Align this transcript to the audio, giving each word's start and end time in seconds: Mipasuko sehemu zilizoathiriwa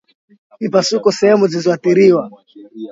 Mipasuko 0.61 1.07
sehemu 1.11 1.45
zilizoathiriwa 1.51 2.23